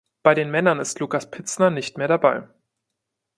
[0.23, 2.47] Bei den Männern ist Lucas Pitzer nicht mehr dabei.